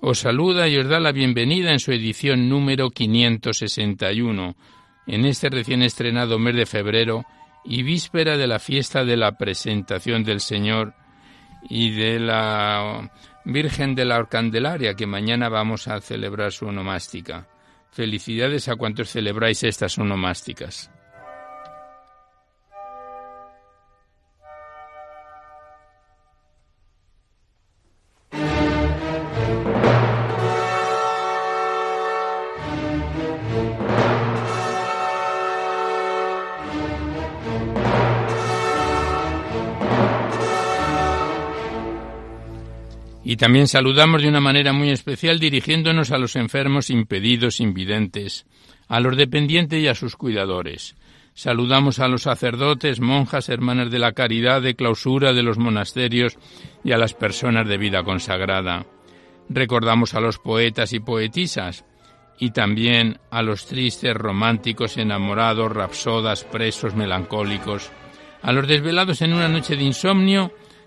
[0.00, 4.56] os saluda y os da la bienvenida en su edición número 561,
[5.06, 7.24] en este recién estrenado mes de febrero
[7.64, 10.94] y víspera de la fiesta de la presentación del Señor
[11.68, 13.10] y de la
[13.44, 17.46] Virgen de la Candelaria, que mañana vamos a celebrar su onomástica.
[17.90, 20.90] Felicidades a cuantos celebráis estas onomásticas.
[43.30, 48.44] Y también saludamos de una manera muy especial dirigiéndonos a los enfermos impedidos, invidentes,
[48.88, 50.96] a los dependientes y a sus cuidadores.
[51.32, 56.38] Saludamos a los sacerdotes, monjas, hermanas de la caridad, de clausura de los monasterios
[56.82, 58.84] y a las personas de vida consagrada.
[59.48, 61.84] Recordamos a los poetas y poetisas
[62.40, 67.92] y también a los tristes, románticos, enamorados, rapsodas, presos, melancólicos,
[68.42, 70.52] a los desvelados en una noche de insomnio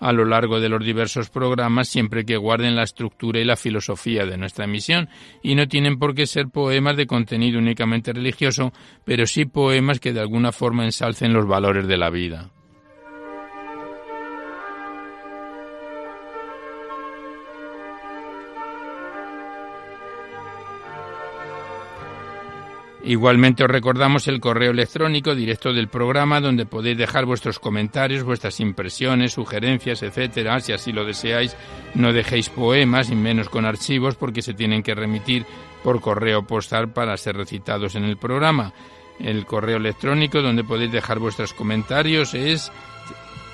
[0.00, 4.26] a lo largo de los diversos programas siempre que guarden la estructura y la filosofía
[4.26, 5.08] de nuestra emisión
[5.42, 8.72] y no tienen por qué ser poemas de contenido únicamente religioso,
[9.04, 12.50] pero sí poemas que de alguna forma ensalcen los valores de la vida.
[23.08, 28.60] Igualmente os recordamos el correo electrónico directo del programa donde podéis dejar vuestros comentarios, vuestras
[28.60, 31.56] impresiones, sugerencias, etcétera, si así lo deseáis.
[31.94, 35.46] No dejéis poemas y menos con archivos porque se tienen que remitir
[35.82, 38.74] por correo postal para ser recitados en el programa.
[39.18, 42.70] El correo electrónico donde podéis dejar vuestros comentarios es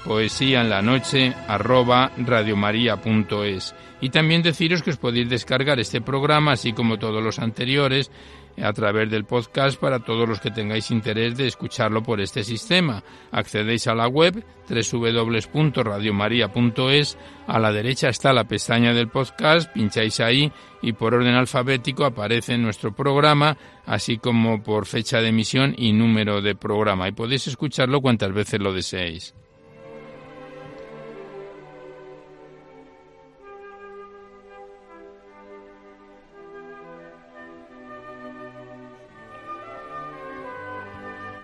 [0.05, 6.53] poesía en la noche arroba radiomaria.es y también deciros que os podéis descargar este programa
[6.53, 8.11] así como todos los anteriores
[8.63, 13.03] a través del podcast para todos los que tengáis interés de escucharlo por este sistema.
[13.31, 20.51] Accedéis a la web www.radiomaria.es, a la derecha está la pestaña del podcast, pincháis ahí
[20.83, 23.57] y por orden alfabético aparece nuestro programa,
[23.87, 28.61] así como por fecha de emisión y número de programa y podéis escucharlo cuantas veces
[28.61, 29.35] lo deseéis.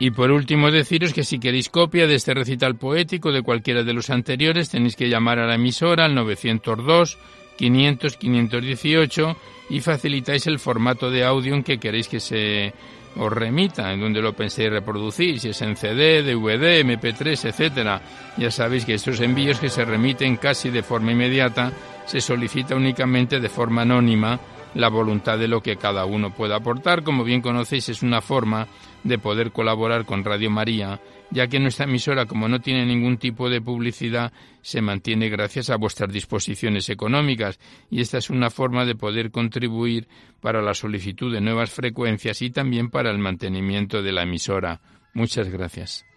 [0.00, 3.92] Y por último deciros que si queréis copia de este recital poético de cualquiera de
[3.92, 7.18] los anteriores tenéis que llamar a la emisora al 902
[7.58, 9.36] 500 518
[9.68, 12.72] y facilitáis el formato de audio en que queréis que se
[13.14, 18.00] os remita, en donde lo penséis reproducir, si es en CD, DVD, MP3, etcétera.
[18.38, 21.72] Ya sabéis que estos envíos que se remiten casi de forma inmediata
[22.06, 24.40] se solicita únicamente de forma anónima
[24.74, 27.02] la voluntad de lo que cada uno pueda aportar.
[27.02, 28.68] Como bien conocéis, es una forma
[29.04, 31.00] de poder colaborar con Radio María,
[31.30, 34.32] ya que nuestra emisora, como no tiene ningún tipo de publicidad,
[34.62, 37.58] se mantiene gracias a vuestras disposiciones económicas
[37.90, 40.08] y esta es una forma de poder contribuir
[40.40, 44.80] para la solicitud de nuevas frecuencias y también para el mantenimiento de la emisora.
[45.14, 46.09] Muchas gracias.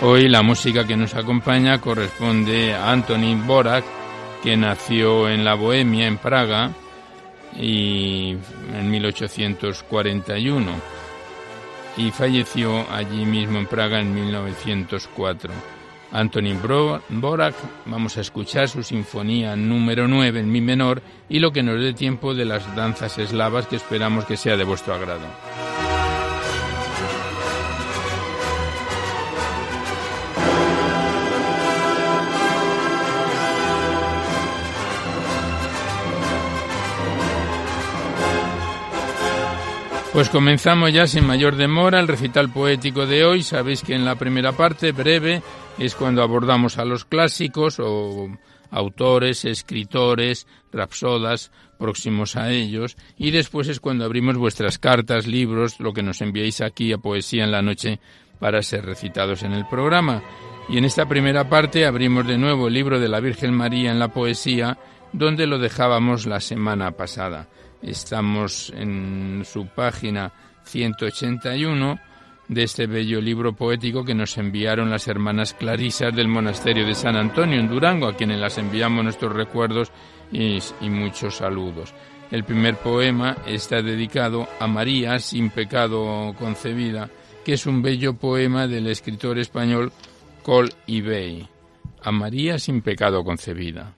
[0.00, 3.84] Hoy la música que nos acompaña corresponde a Anthony Borak,
[4.42, 6.70] que nació en la Bohemia, en Praga,
[7.56, 8.36] y
[8.74, 10.70] en 1841
[11.96, 15.52] y falleció allí mismo en Praga en 1904.
[16.12, 16.54] Anthony
[17.10, 17.54] Borak,
[17.84, 21.92] vamos a escuchar su sinfonía número 9 en mi menor y lo que nos dé
[21.92, 25.26] tiempo de las danzas eslavas que esperamos que sea de vuestro agrado.
[40.12, 43.42] Pues comenzamos ya sin mayor demora el recital poético de hoy.
[43.42, 45.42] Sabéis que en la primera parte, breve,
[45.78, 48.28] es cuando abordamos a los clásicos o
[48.70, 55.92] autores, escritores, rapsodas próximos a ellos, y después es cuando abrimos vuestras cartas, libros, lo
[55.92, 58.00] que nos enviáis aquí a Poesía en la Noche
[58.40, 60.22] para ser recitados en el programa.
[60.68, 63.98] Y en esta primera parte abrimos de nuevo el libro de la Virgen María en
[63.98, 64.78] la poesía,
[65.12, 67.48] donde lo dejábamos la semana pasada.
[67.82, 70.32] Estamos en su página
[70.64, 71.98] 181
[72.48, 77.16] de este bello libro poético que nos enviaron las hermanas Clarisas del Monasterio de San
[77.16, 79.92] Antonio en Durango, a quienes las enviamos nuestros recuerdos
[80.32, 81.94] y, muchos saludos.
[82.30, 87.08] El primer poema está dedicado a María sin pecado concebida,
[87.44, 89.92] que es un bello poema del escritor español
[90.42, 91.48] Col Ibey.
[92.02, 93.97] A María sin pecado concebida.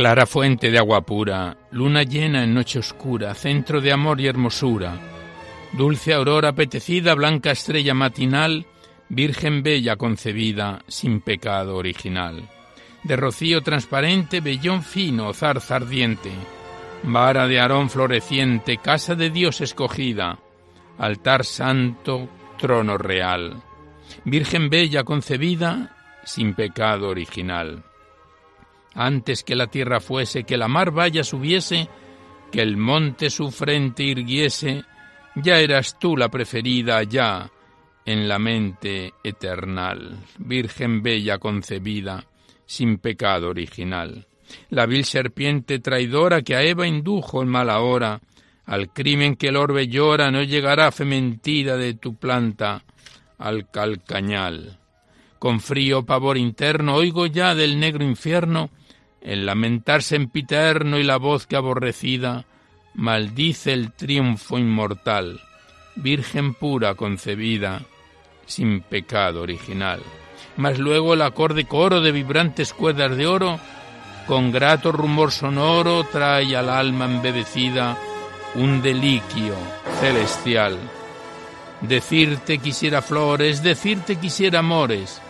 [0.00, 4.94] Clara fuente de agua pura, luna llena en noche oscura, centro de amor y hermosura,
[5.72, 8.64] dulce aurora apetecida, blanca estrella matinal,
[9.10, 12.48] virgen bella concebida, sin pecado original.
[13.02, 16.30] De rocío transparente, vellón fino, zarza ardiente,
[17.02, 20.38] vara de arón floreciente, casa de Dios escogida,
[20.96, 22.26] altar santo,
[22.58, 23.62] trono real.
[24.24, 25.94] Virgen bella concebida,
[26.24, 27.84] sin pecado original
[28.94, 31.88] antes que la tierra fuese, que la mar vaya subiese,
[32.50, 34.84] que el monte su frente irguiese,
[35.36, 37.50] ya eras tú la preferida ya
[38.04, 42.24] en la mente eternal, Virgen bella concebida,
[42.66, 44.26] sin pecado original.
[44.70, 48.20] La vil serpiente traidora que a Eva indujo en mala hora,
[48.66, 52.82] al crimen que el orbe llora no llegará fementida de tu planta
[53.38, 54.79] al calcañal.
[55.40, 58.68] Con frío pavor interno oigo ya del negro infierno
[59.22, 62.44] el lamentarse empiterno y la voz que aborrecida
[62.92, 65.40] maldice el triunfo inmortal,
[65.96, 67.80] Virgen pura concebida,
[68.44, 70.02] sin pecado original.
[70.58, 73.58] Mas luego el acorde coro de vibrantes cuerdas de oro,
[74.26, 77.96] con grato rumor sonoro, trae al alma embebecida
[78.56, 79.54] un deliquio
[80.00, 80.78] celestial.
[81.80, 85.22] Decirte quisiera flores, decirte quisiera amores,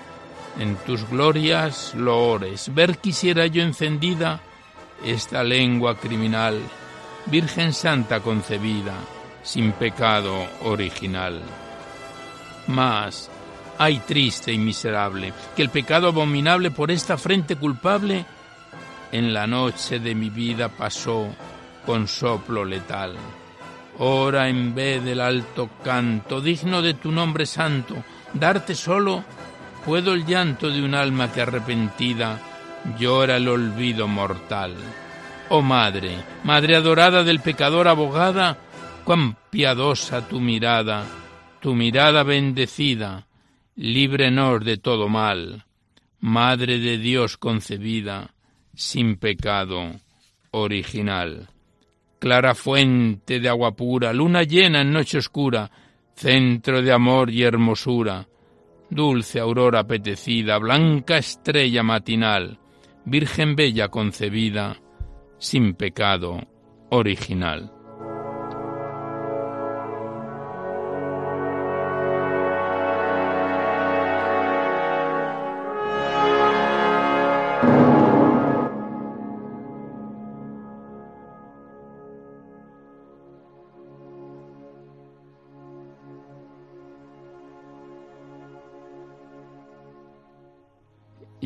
[0.58, 2.74] en tus glorias loores.
[2.74, 4.40] Ver quisiera yo encendida
[5.04, 6.58] esta lengua criminal,
[7.26, 8.94] Virgen Santa concebida,
[9.42, 11.40] sin pecado original.
[12.66, 13.30] Mas,
[13.78, 18.24] ay triste y miserable, que el pecado abominable por esta frente culpable
[19.12, 21.28] en la noche de mi vida pasó
[21.86, 23.16] con soplo letal.
[23.98, 27.96] Ora en vez del alto canto, digno de tu nombre santo,
[28.32, 29.24] darte solo
[29.84, 32.40] puedo el llanto de un alma que arrepentida
[32.98, 34.74] llora el olvido mortal.
[35.48, 38.58] Oh Madre, Madre adorada del pecador abogada,
[39.04, 41.04] cuán piadosa tu mirada,
[41.60, 43.26] tu mirada bendecida,
[43.76, 45.64] líbrenos de todo mal,
[46.20, 48.34] Madre de Dios concebida,
[48.74, 49.92] sin pecado
[50.52, 51.48] original.
[52.18, 55.70] Clara fuente de agua pura, luna llena en noche oscura,
[56.14, 58.26] centro de amor y hermosura,
[58.90, 62.58] dulce aurora apetecida, blanca estrella matinal,
[63.04, 64.76] Virgen bella concebida,
[65.38, 66.38] sin pecado
[66.90, 67.79] original.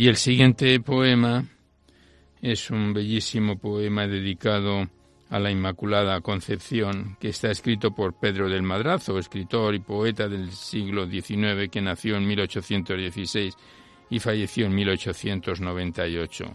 [0.05, 1.47] Y el siguiente poema
[2.43, 4.87] es un bellísimo poema dedicado
[5.31, 10.53] a la Inmaculada Concepción, que está escrito por Pedro del Madrazo, escritor y poeta del
[10.53, 13.55] siglo XIX que nació en 1816
[14.11, 16.55] y falleció en 1898.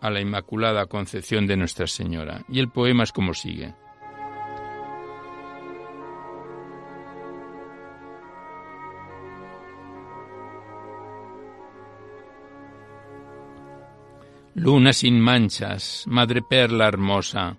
[0.00, 2.42] A la Inmaculada Concepción de Nuestra Señora.
[2.48, 3.72] Y el poema es como sigue.
[14.60, 17.56] Luna sin manchas, madre perla hermosa,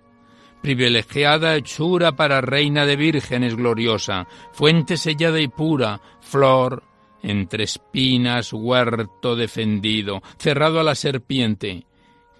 [0.62, 6.84] privilegiada hechura para reina de vírgenes gloriosa, fuente sellada y pura, flor,
[7.20, 11.86] entre espinas, huerto defendido, cerrado a la serpiente.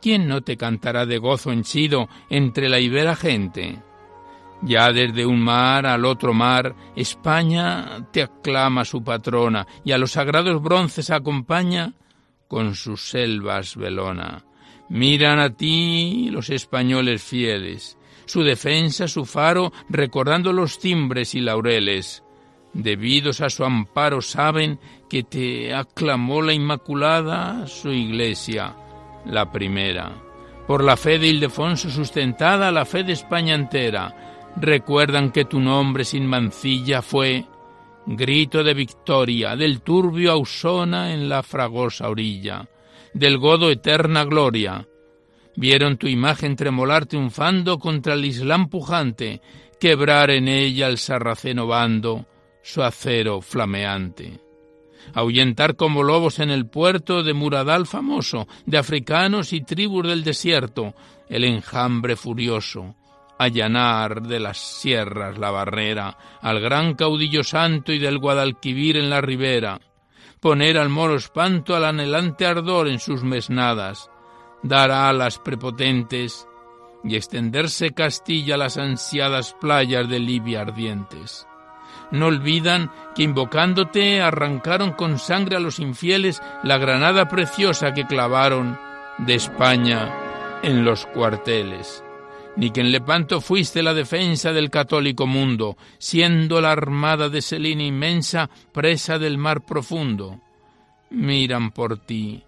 [0.01, 3.83] ¿Quién no te cantará de gozo henchido entre la ibera gente?
[4.63, 10.13] Ya desde un mar al otro mar, España te aclama su patrona y a los
[10.13, 11.95] sagrados bronces acompaña
[12.47, 14.45] con sus selvas velona.
[14.93, 17.97] Miran a ti los españoles fieles,
[18.27, 22.23] su defensa, su faro, recordando los timbres y laureles.
[22.75, 28.77] Debidos a su amparo saben que te aclamó la Inmaculada, su iglesia,
[29.25, 30.13] la primera.
[30.67, 36.05] Por la fe de Ildefonso sustentada la fe de España entera, recuerdan que tu nombre
[36.05, 37.47] sin mancilla fue
[38.05, 42.69] grito de victoria del turbio Ausona en la fragosa orilla
[43.15, 44.87] del godo eterna gloria.
[45.57, 49.41] Vieron tu imagen tremolar triunfando contra el Islam pujante,
[49.79, 52.27] quebrar en ella el sarraceno bando,
[52.63, 54.41] su acero flameante.
[55.15, 60.95] Ahuyentar como lobos en el puerto de Muradal famoso, de africanos y tribus del desierto,
[61.29, 62.95] el enjambre furioso,
[63.39, 69.21] allanar de las sierras la barrera, al gran caudillo santo y del Guadalquivir en la
[69.21, 69.81] ribera,
[70.43, 74.11] poner al moro espanto al anhelante ardor en sus mesnadas,
[74.65, 76.49] dar alas prepotentes
[77.05, 81.47] y extenderse Castilla a las ansiadas playas de Libia ardientes.
[82.11, 88.77] No olvidan que invocándote arrancaron con sangre a los infieles la granada preciosa que clavaron
[89.19, 90.13] de España
[90.65, 92.02] en los cuarteles
[92.57, 97.83] ni que en Lepanto fuiste la defensa del católico mundo, siendo la armada de Selina
[97.83, 100.41] inmensa presa del mar profundo.
[101.11, 102.43] Miran por ti,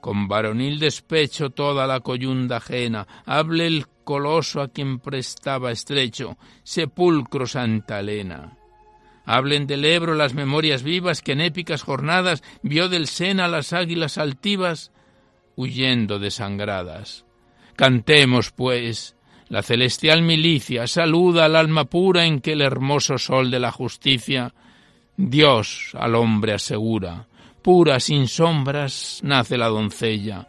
[0.00, 7.46] con varonil despecho toda la coyunda ajena, hable el coloso a quien prestaba estrecho, sepulcro
[7.46, 8.56] Santa Elena.
[9.24, 14.18] Hablen del Ebro las memorias vivas que en épicas jornadas vio del Sena las águilas
[14.18, 14.90] altivas
[15.54, 17.26] huyendo desangradas.
[17.76, 19.16] Cantemos, pues,
[19.50, 24.54] la celestial milicia saluda al alma pura en que el hermoso sol de la justicia
[25.16, 27.26] Dios al hombre asegura.
[27.60, 30.46] Pura, sin sombras, nace la doncella,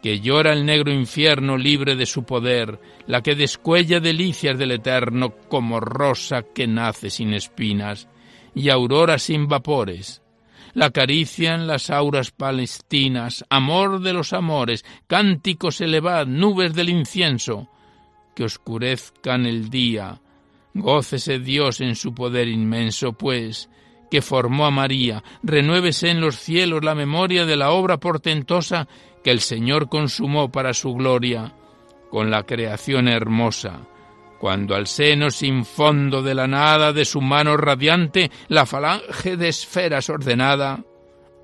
[0.00, 5.34] que llora el negro infierno libre de su poder, la que descuella delicias del eterno
[5.48, 8.08] como rosa que nace sin espinas
[8.54, 10.22] y aurora sin vapores.
[10.74, 17.68] La acarician las auras palestinas, amor de los amores, cánticos elevad, nubes del incienso,
[18.34, 20.20] que oscurezcan el día.
[20.74, 23.70] Gócese Dios en su poder inmenso, pues,
[24.10, 28.88] que formó a María, renuévese en los cielos la memoria de la obra portentosa
[29.22, 31.54] que el Señor consumó para su gloria,
[32.10, 33.80] con la creación hermosa,
[34.38, 39.48] cuando al seno sin fondo de la nada de su mano radiante la falange de
[39.48, 40.84] esferas ordenada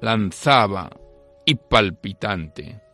[0.01, 0.91] lanzaba
[1.45, 2.90] y palpitante.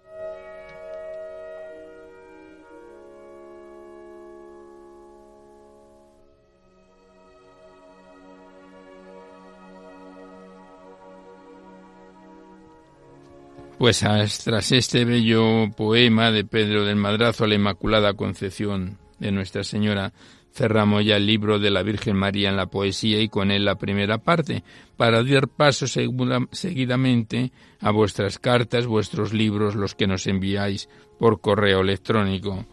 [13.79, 14.03] Pues
[14.43, 20.15] tras este bello poema de Pedro del Madrazo a la Inmaculada Concepción de Nuestra Señora,
[20.55, 23.75] cerramos ya el libro de la Virgen María en la poesía y con él la
[23.75, 24.65] primera parte,
[24.97, 31.83] para dar paso seguidamente a vuestras cartas, vuestros libros, los que nos enviáis por correo
[31.83, 32.65] electrónico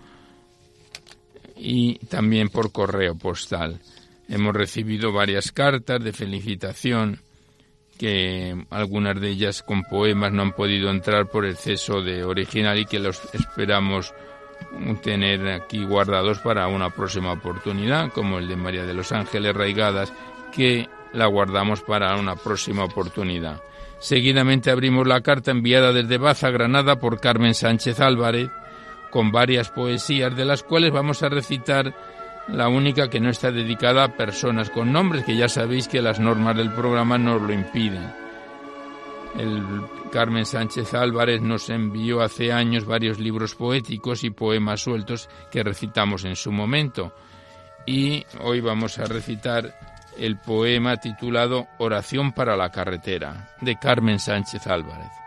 [1.57, 3.81] y también por correo postal.
[4.29, 7.19] Hemos recibido varias cartas de felicitación
[8.03, 12.85] que algunas de ellas con poemas no han podido entrar por exceso de original y
[12.85, 14.13] que los esperamos
[15.01, 20.11] tener aquí guardados para una próxima oportunidad, como el de María de los Ángeles Raigadas,
[20.53, 23.61] que la guardamos para una próxima oportunidad.
[23.99, 28.49] Seguidamente abrimos la carta enviada desde Baza, Granada, por Carmen Sánchez Álvarez,
[29.11, 31.95] con varias poesías, de las cuales vamos a recitar
[32.47, 36.19] la única que no está dedicada a personas con nombres, que ya sabéis que las
[36.19, 38.13] normas del programa nos lo impiden.
[39.37, 39.63] El
[40.11, 46.23] Carmen Sánchez Álvarez nos envió hace años varios libros poéticos y poemas sueltos que recitamos
[46.25, 47.15] en su momento.
[47.85, 49.73] Y hoy vamos a recitar
[50.17, 55.22] el poema titulado Oración para la carretera, de Carmen Sánchez Álvarez.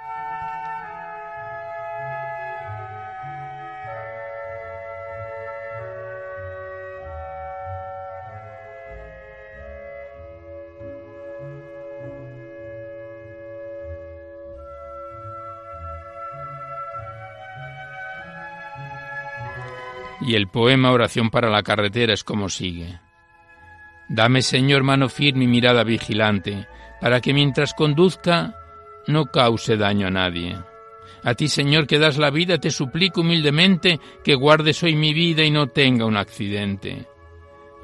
[20.27, 22.99] Y el poema Oración para la carretera es como sigue.
[24.09, 26.67] Dame, Señor, mano firme y mirada vigilante,
[27.01, 28.55] para que mientras conduzca
[29.07, 30.57] no cause daño a nadie.
[31.23, 35.45] A ti, Señor, que das la vida, te suplico humildemente que guardes hoy mi vida
[35.45, 37.07] y no tenga un accidente.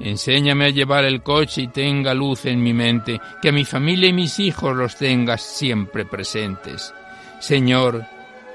[0.01, 4.09] Enséñame a llevar el coche y tenga luz en mi mente, que a mi familia
[4.09, 6.93] y mis hijos los tengas siempre presentes.
[7.39, 8.05] Señor,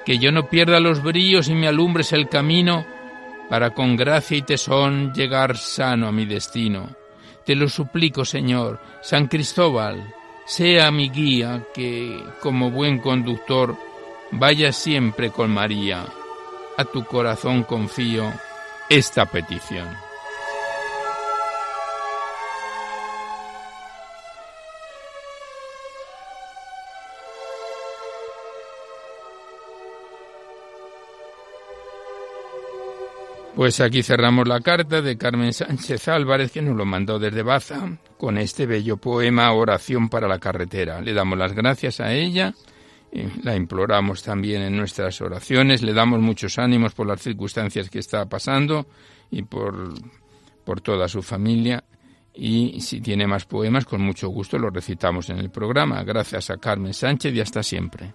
[0.04, 2.86] que yo no pierda los brillos y me alumbres el camino,
[3.48, 6.88] para con gracia y tesón llegar sano a mi destino.
[7.44, 10.14] Te lo suplico, Señor, San Cristóbal,
[10.46, 13.76] sea mi guía, que, como buen conductor,
[14.30, 16.04] vaya siempre con María.
[16.76, 18.32] A tu corazón confío
[18.88, 20.07] esta petición.
[33.58, 37.98] Pues aquí cerramos la carta de Carmen Sánchez Álvarez, que nos lo mandó desde Baza,
[38.16, 41.00] con este bello poema Oración para la carretera.
[41.00, 42.54] Le damos las gracias a ella,
[43.42, 48.28] la imploramos también en nuestras oraciones, le damos muchos ánimos por las circunstancias que está
[48.28, 48.86] pasando
[49.28, 49.92] y por,
[50.64, 51.82] por toda su familia.
[52.32, 56.04] Y si tiene más poemas, con mucho gusto los recitamos en el programa.
[56.04, 58.14] Gracias a Carmen Sánchez y hasta siempre.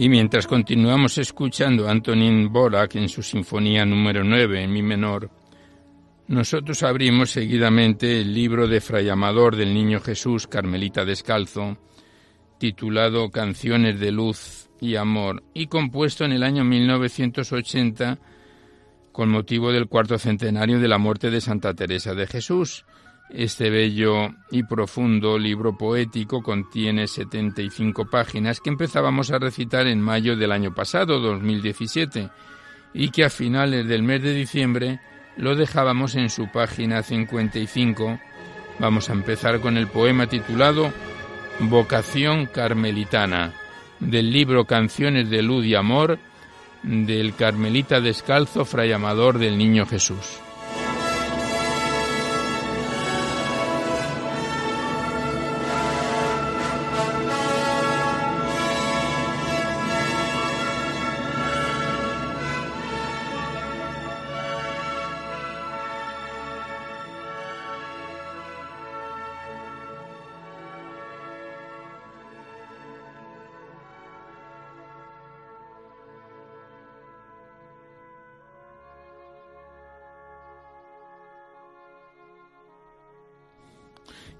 [0.00, 5.28] Y mientras continuamos escuchando a Antonin Borak en su Sinfonía número 9 en mi menor,
[6.28, 11.78] nosotros abrimos seguidamente el libro de Fray Amador del Niño Jesús, Carmelita Descalzo,
[12.58, 18.20] titulado Canciones de Luz y Amor, y compuesto en el año 1980
[19.10, 22.86] con motivo del cuarto centenario de la muerte de Santa Teresa de Jesús,
[23.30, 30.36] este bello y profundo libro poético contiene 75 páginas que empezábamos a recitar en mayo
[30.36, 32.30] del año pasado, 2017,
[32.94, 35.00] y que a finales del mes de diciembre
[35.36, 38.18] lo dejábamos en su página 55.
[38.78, 40.92] Vamos a empezar con el poema titulado
[41.60, 43.52] Vocación Carmelitana,
[44.00, 46.18] del libro Canciones de Luz y Amor,
[46.82, 50.40] del Carmelita Descalzo, Fray Amador del Niño Jesús.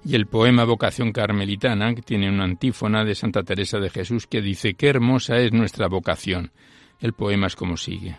[0.09, 4.41] Y el poema Vocación Carmelitana, que tiene una antífona de Santa Teresa de Jesús que
[4.41, 6.51] dice, qué hermosa es nuestra vocación.
[6.99, 8.17] El poema es como sigue.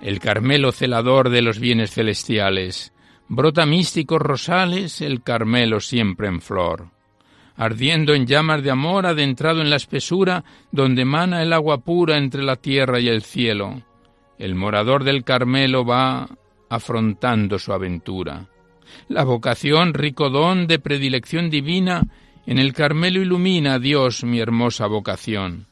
[0.00, 2.92] El Carmelo celador de los bienes celestiales,
[3.28, 6.88] brota místicos rosales el Carmelo siempre en flor.
[7.54, 10.42] Ardiendo en llamas de amor, adentrado en la espesura,
[10.72, 13.80] donde mana el agua pura entre la tierra y el cielo.
[14.40, 16.26] El morador del Carmelo va
[16.68, 18.48] afrontando su aventura
[19.08, 22.02] la vocación, rico don de predilección divina,
[22.46, 25.66] en el Carmelo ilumina Dios mi hermosa vocación.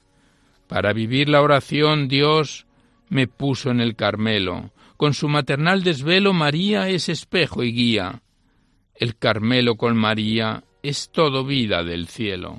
[0.68, 2.66] Para vivir la oración Dios
[3.09, 4.70] me puso en el Carmelo.
[4.96, 8.22] Con su maternal desvelo María es espejo y guía.
[8.94, 12.59] El Carmelo con María es todo vida del cielo.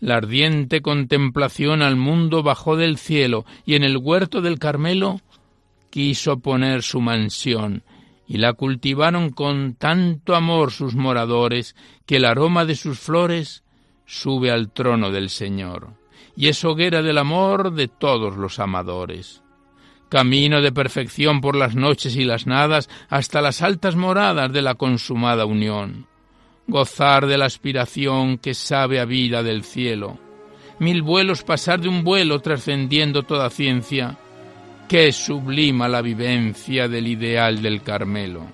[0.00, 5.20] La ardiente contemplación al mundo bajó del cielo y en el huerto del Carmelo
[5.90, 7.82] quiso poner su mansión,
[8.26, 13.62] y la cultivaron con tanto amor sus moradores, que el aroma de sus flores
[14.06, 15.94] sube al trono del Señor,
[16.36, 19.42] y es hoguera del amor de todos los amadores.
[20.08, 24.74] Camino de perfección por las noches y las nadas hasta las altas moradas de la
[24.74, 26.06] consumada unión.
[26.66, 30.18] Gozar de la aspiración que sabe a vida del cielo.
[30.78, 34.18] Mil vuelos pasar de un vuelo trascendiendo toda ciencia,
[34.92, 38.44] que sublima la vivencia del ideal del Carmelo.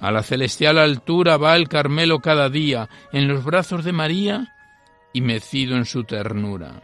[0.00, 4.52] A la celestial altura va el Carmelo cada día, en los brazos de María
[5.12, 6.82] y mecido en su ternura.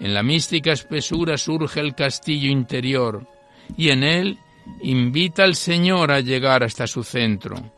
[0.00, 3.28] En la mística espesura surge el castillo interior,
[3.76, 4.38] y en él
[4.80, 7.70] invita al Señor a llegar hasta su centro.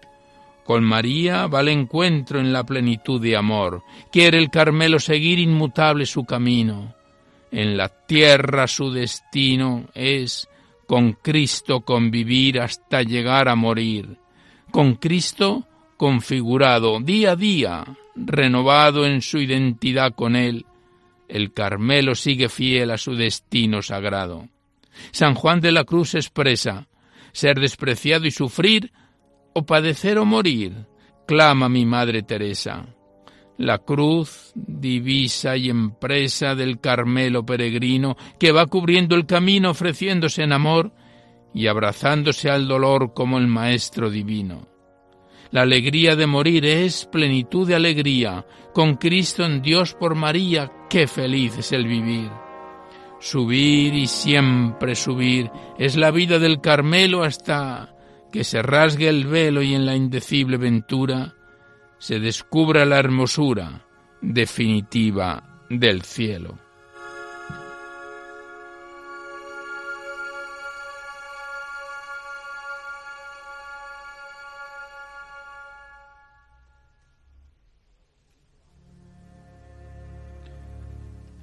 [0.65, 3.83] Con María va al encuentro en la plenitud de amor.
[4.13, 6.96] Quiere el Carmelo seguir inmutable su camino.
[7.51, 10.49] En la tierra su destino es
[10.87, 14.19] con Cristo convivir hasta llegar a morir.
[14.71, 20.67] Con Cristo configurado día a día, renovado en su identidad con Él,
[21.29, 24.49] el Carmelo sigue fiel a su destino sagrado.
[25.11, 26.87] San Juan de la Cruz expresa
[27.33, 28.93] ser despreciado y sufrir,
[29.53, 30.87] o padecer o morir,
[31.27, 32.87] clama mi Madre Teresa.
[33.59, 40.53] La cruz, divisa y empresa del Carmelo peregrino, que va cubriendo el camino ofreciéndose en
[40.53, 40.93] amor
[41.55, 44.69] y abrazándose al dolor como el Maestro Divino.
[45.51, 48.45] La alegría de morir es plenitud de alegría.
[48.75, 52.31] Con Cristo en Dios por María, qué feliz es el vivir.
[53.21, 57.95] Subir y siempre subir es la vida del Carmelo hasta
[58.31, 61.36] que se rasgue el velo y en la indecible ventura
[61.99, 63.87] se descubra la hermosura
[64.21, 66.59] definitiva del cielo.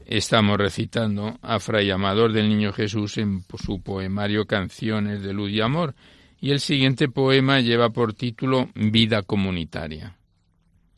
[0.06, 5.60] Estamos recitando a Fray Amador del Niño Jesús en su poemario Canciones de Luz y
[5.60, 5.96] Amor,
[6.39, 10.16] y el siguiente poema lleva por título Vida Comunitaria.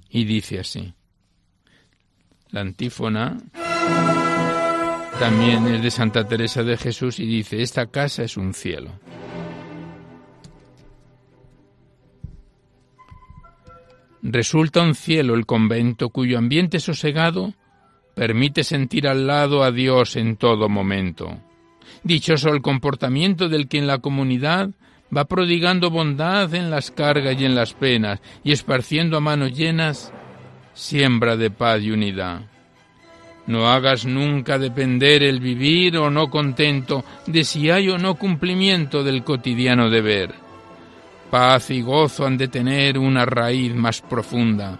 [0.10, 0.94] Y dice así.
[2.50, 3.38] La antífona
[5.20, 8.92] también es de Santa Teresa de Jesús y dice, esta casa es un cielo.
[14.22, 17.54] Resulta un cielo el convento cuyo ambiente sosegado
[18.16, 21.38] permite sentir al lado a Dios en todo momento.
[22.04, 24.72] Dichoso el comportamiento del que en la comunidad
[25.16, 30.14] va prodigando bondad en las cargas y en las penas y esparciendo a manos llenas
[30.74, 32.42] siembra de paz y unidad.
[33.48, 39.04] No hagas nunca depender el vivir o no contento de si hay o no cumplimiento
[39.04, 40.34] del cotidiano deber.
[41.30, 44.80] Paz y gozo han de tener una raíz más profunda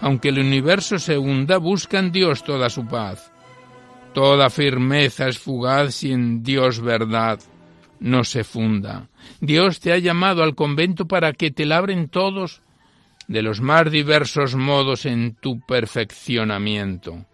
[0.00, 3.32] aunque el universo se hunda, busca en Dios toda su paz.
[4.14, 7.40] Toda firmeza es fugaz si en Dios verdad
[8.00, 9.08] no se funda.
[9.40, 12.62] Dios te ha llamado al convento para que te labren todos
[13.26, 17.26] de los más diversos modos en tu perfeccionamiento.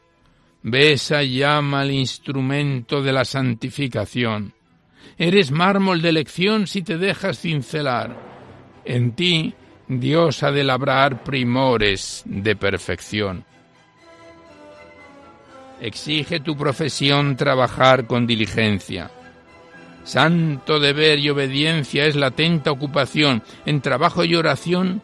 [0.62, 4.54] Besa llama al instrumento de la santificación.
[5.18, 8.16] Eres mármol de elección si te dejas cincelar.
[8.84, 9.54] En ti
[9.86, 13.44] Dios ha de labrar primores de perfección.
[15.80, 19.10] Exige tu profesión trabajar con diligencia.
[20.04, 23.42] Santo deber y obediencia es la atenta ocupación.
[23.64, 25.02] En trabajo y oración,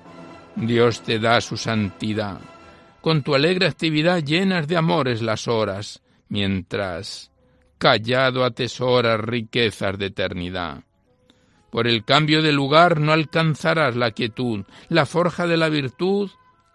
[0.57, 2.39] Dios te da su santidad.
[3.01, 7.31] Con tu alegre actividad llenas de amores las horas, mientras
[7.79, 10.85] callado atesoras riquezas de eternidad.
[11.71, 16.31] Por el cambio de lugar no alcanzarás la quietud, la forja de la virtud,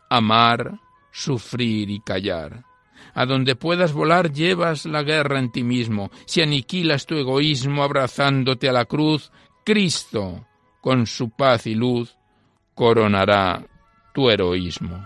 [0.10, 0.80] amar,
[1.12, 2.65] sufrir y callar.
[3.16, 6.12] A donde puedas volar llevas la guerra en ti mismo.
[6.26, 9.32] Si aniquilas tu egoísmo abrazándote a la cruz,
[9.66, 10.46] Cristo,
[10.82, 12.16] con su paz y luz,
[12.76, 13.66] coronará
[14.14, 15.04] tu heroísmo.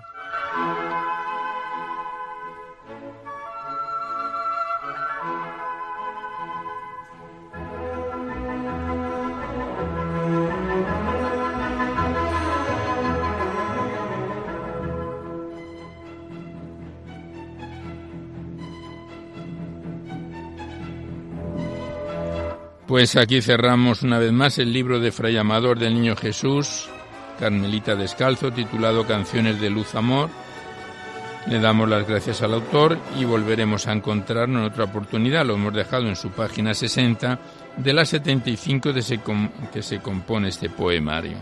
[22.89, 26.89] Pues aquí cerramos una vez más el libro de Fray Amador del Niño Jesús,
[27.39, 30.32] Carmelita Descalzo, titulado Canciones de Luz Amor.
[31.45, 35.45] Le damos las gracias al autor y volveremos a encontrarnos en otra oportunidad.
[35.45, 37.39] Lo hemos dejado en su página 60
[37.78, 39.19] de las 75 de
[39.71, 41.38] que se compone este poemario.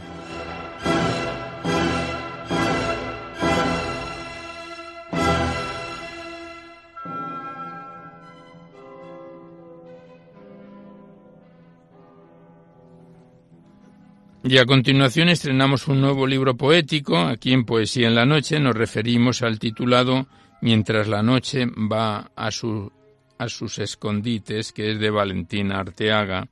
[14.49, 17.17] Y a continuación estrenamos un nuevo libro poético.
[17.17, 20.25] Aquí en Poesía en la Noche nos referimos al titulado
[20.61, 26.47] Mientras la noche va a, a sus escondites, que es de Valentín Arteaga,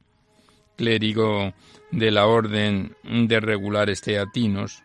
[0.75, 1.53] clérigo
[1.89, 4.83] de la Orden de Regulares Teatinos,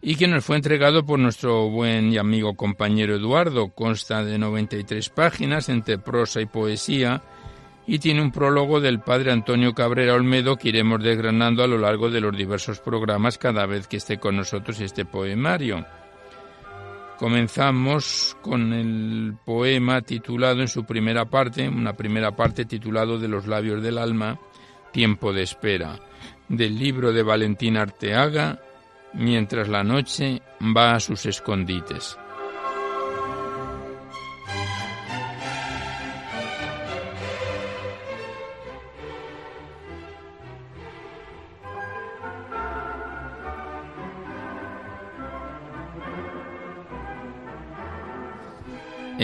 [0.00, 3.68] y que nos fue entregado por nuestro buen y amigo compañero Eduardo.
[3.68, 7.22] Consta de 93 páginas entre prosa y poesía
[7.86, 12.10] y tiene un prólogo del padre Antonio Cabrera Olmedo que iremos desgranando a lo largo
[12.10, 15.84] de los diversos programas cada vez que esté con nosotros este poemario.
[17.18, 23.46] Comenzamos con el poema titulado en su primera parte, una primera parte titulado De los
[23.46, 24.38] labios del alma,
[24.92, 25.98] Tiempo de espera,
[26.48, 28.60] del libro de Valentín Arteaga,
[29.14, 30.40] Mientras la noche
[30.76, 32.18] va a sus escondites.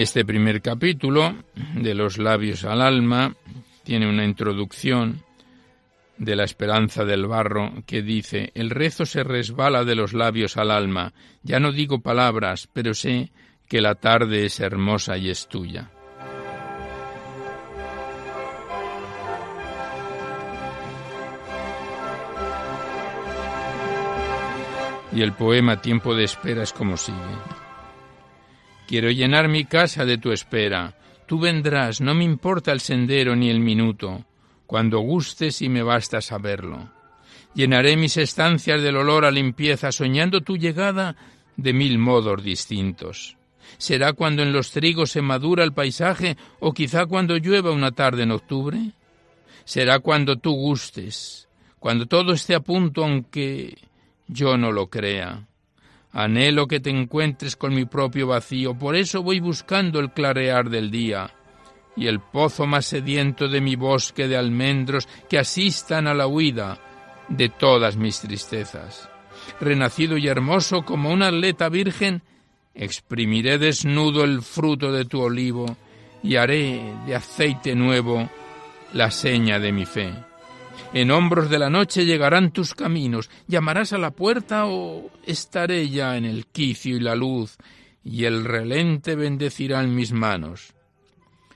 [0.00, 1.34] Este primer capítulo,
[1.74, 3.34] de los labios al alma,
[3.82, 5.24] tiene una introducción
[6.16, 10.70] de la esperanza del barro que dice, el rezo se resbala de los labios al
[10.70, 13.32] alma, ya no digo palabras, pero sé
[13.66, 15.90] que la tarde es hermosa y es tuya.
[25.12, 27.18] Y el poema Tiempo de espera es como sigue.
[28.88, 30.94] Quiero llenar mi casa de tu espera.
[31.26, 34.24] Tú vendrás, no me importa el sendero ni el minuto,
[34.66, 36.88] cuando gustes y me basta saberlo.
[37.54, 41.16] Llenaré mis estancias del olor a limpieza, soñando tu llegada
[41.58, 43.36] de mil modos distintos.
[43.76, 48.22] ¿Será cuando en los trigos se madura el paisaje o quizá cuando llueva una tarde
[48.22, 48.92] en octubre?
[49.66, 51.46] ¿Será cuando tú gustes,
[51.78, 53.76] cuando todo esté a punto aunque
[54.28, 55.47] yo no lo crea?
[56.12, 60.90] Anhelo que te encuentres con mi propio vacío, por eso voy buscando el clarear del
[60.90, 61.30] día
[61.96, 66.78] y el pozo más sediento de mi bosque de almendros que asistan a la huida
[67.28, 69.08] de todas mis tristezas.
[69.60, 72.22] Renacido y hermoso como un atleta virgen,
[72.74, 75.76] exprimiré desnudo el fruto de tu olivo
[76.22, 78.30] y haré de aceite nuevo
[78.92, 80.27] la seña de mi fe.
[80.94, 86.16] En hombros de la noche llegarán tus caminos, llamarás a la puerta o estaré ya
[86.16, 87.58] en el quicio y la luz,
[88.02, 90.74] y el relente bendecirán mis manos.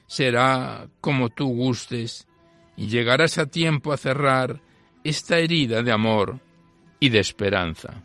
[0.06, 2.28] Será como tú gustes,
[2.76, 4.60] y llegarás a tiempo a cerrar
[5.02, 6.40] esta herida de amor
[7.00, 8.02] y de esperanza.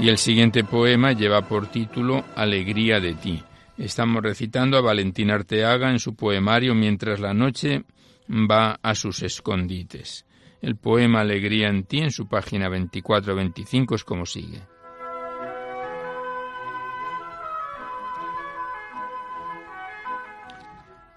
[0.00, 3.42] Y el siguiente poema lleva por título Alegría de ti.
[3.76, 7.84] Estamos recitando a Valentín Arteaga en su poemario Mientras la noche
[8.30, 10.24] va a sus escondites.
[10.62, 14.62] El poema Alegría en ti en su página 24-25 es como sigue.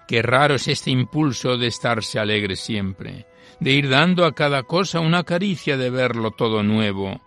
[0.06, 3.26] Qué raro es este impulso de estarse alegre siempre,
[3.60, 7.22] de ir dando a cada cosa una caricia de verlo todo nuevo,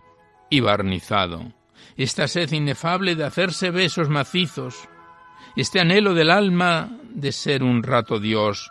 [0.50, 1.52] y barnizado,
[1.96, 4.88] esta sed inefable de hacerse besos macizos,
[5.56, 8.70] este anhelo del alma de ser un rato Dios,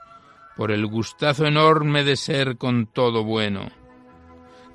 [0.55, 3.69] por el gustazo enorme de ser con todo bueno.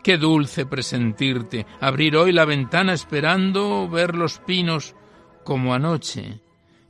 [0.02, 4.94] Qué dulce presentirte, abrir hoy la ventana esperando ver los pinos
[5.44, 6.40] como anoche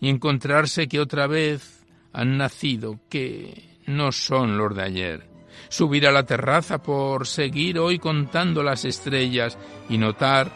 [0.00, 5.31] y encontrarse que otra vez han nacido, que no son los de ayer
[5.68, 10.50] subir a la terraza por seguir hoy contando las estrellas y notar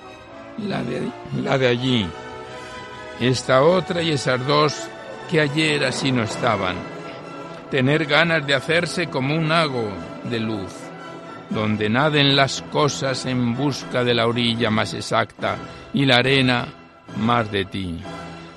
[0.58, 1.08] la de,
[1.42, 2.06] la de allí,
[3.20, 4.88] esta otra y esas dos
[5.30, 6.76] que ayer así no estaban.
[7.70, 9.88] Tener ganas de hacerse como un lago
[10.30, 10.72] de luz,
[11.50, 15.56] donde naden las cosas en busca de la orilla más exacta
[15.92, 16.66] y la arena
[17.18, 17.98] más de ti.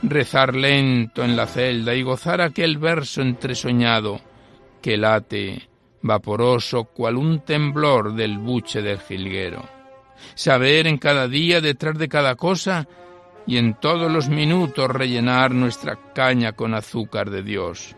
[0.03, 4.21] Rezar lento en la celda y gozar aquel verso entresoñado
[4.81, 5.68] que late
[6.01, 9.63] vaporoso cual un temblor del buche del jilguero.
[10.35, 12.88] saber en cada día detrás de cada cosa
[13.47, 17.95] y en todos los minutos rellenar nuestra caña con azúcar de Dios.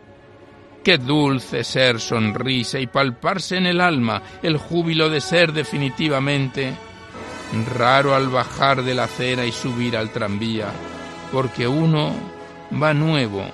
[0.82, 6.72] Qué dulce ser sonrisa y palparse en el alma el júbilo de ser definitivamente
[7.76, 10.68] raro al bajar de la acera y subir al tranvía,
[11.30, 12.12] porque uno
[12.82, 13.44] va nuevo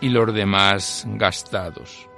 [0.00, 2.08] y los demás gastados.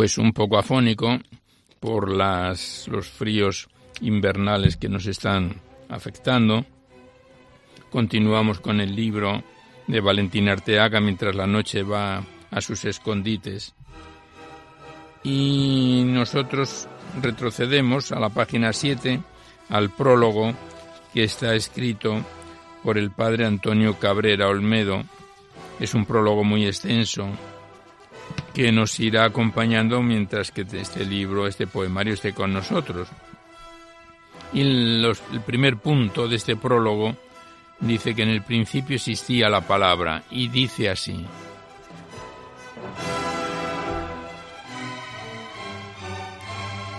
[0.00, 1.18] Pues un poco afónico
[1.78, 3.68] por los fríos
[4.00, 5.60] invernales que nos están
[5.90, 6.64] afectando.
[7.90, 9.44] Continuamos con el libro
[9.86, 13.74] de Valentín Arteaga mientras la noche va a sus escondites.
[15.22, 16.88] Y nosotros
[17.20, 19.20] retrocedemos a la página 7,
[19.68, 20.54] al prólogo
[21.12, 22.24] que está escrito
[22.82, 25.02] por el padre Antonio Cabrera Olmedo.
[25.78, 27.28] Es un prólogo muy extenso
[28.54, 33.08] que nos irá acompañando mientras que este libro, este poemario esté con nosotros.
[34.52, 37.16] Y el primer punto de este prólogo
[37.78, 41.24] dice que en el principio existía la palabra y dice así.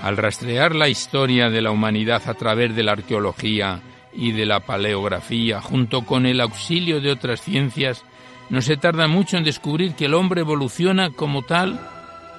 [0.01, 3.81] Al rastrear la historia de la humanidad a través de la arqueología
[4.13, 8.03] y de la paleografía, junto con el auxilio de otras ciencias,
[8.51, 11.79] no se tarda mucho en descubrir que el hombre evoluciona como tal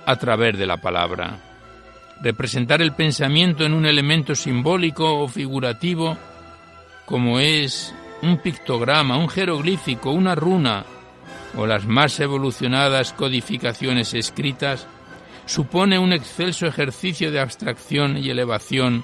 [0.05, 1.41] a través de la palabra.
[2.21, 6.19] Representar el pensamiento en un elemento simbólico o figurativo,
[7.07, 10.85] como es un pictograma, un jeroglífico, una runa
[11.57, 14.87] o las más evolucionadas codificaciones escritas,
[15.47, 19.03] supone un excelso ejercicio de abstracción y elevación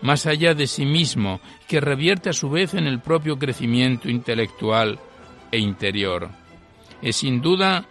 [0.00, 4.98] más allá de sí mismo, que revierte a su vez en el propio crecimiento intelectual
[5.50, 6.28] e interior.
[7.02, 7.84] Es sin duda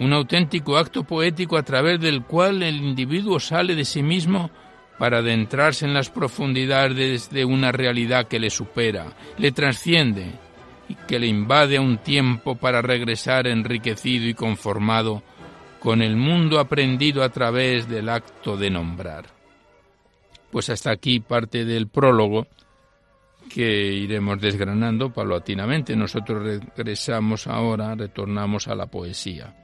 [0.00, 4.50] un auténtico acto poético a través del cual el individuo sale de sí mismo
[4.98, 10.32] para adentrarse en las profundidades de una realidad que le supera, le trasciende
[10.88, 15.22] y que le invade a un tiempo para regresar enriquecido y conformado
[15.80, 19.26] con el mundo aprendido a través del acto de nombrar.
[20.50, 22.46] Pues hasta aquí parte del prólogo
[23.52, 25.94] que iremos desgranando paulatinamente.
[25.94, 26.42] Nosotros
[26.74, 29.54] regresamos ahora, retornamos a la poesía.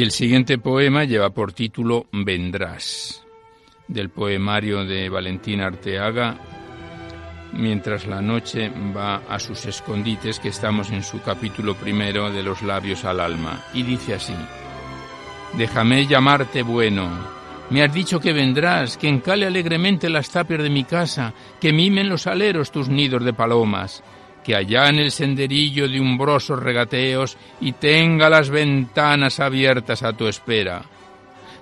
[0.00, 3.22] Y el siguiente poema lleva por título Vendrás,
[3.86, 6.38] del poemario de Valentín Arteaga,
[7.52, 12.62] mientras la noche va a sus escondites, que estamos en su capítulo primero de los
[12.62, 14.32] labios al alma, y dice así,
[15.58, 17.10] Déjame llamarte bueno,
[17.68, 22.08] me has dicho que vendrás, que encale alegremente las tapias de mi casa, que mimen
[22.08, 24.02] los aleros tus nidos de palomas,
[24.44, 30.26] que allá en el senderillo de umbrosos regateos y tenga las ventanas abiertas a tu
[30.26, 30.82] espera.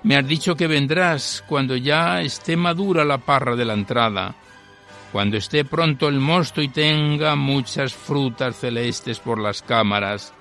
[0.02, 4.34] Me has dicho que vendrás cuando ya esté madura la parra de la entrada,
[5.12, 10.32] cuando esté pronto el mosto y tenga muchas frutas celestes por las cámaras,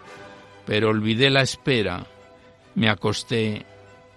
[0.66, 2.06] pero olvidé la espera,
[2.76, 3.66] me acosté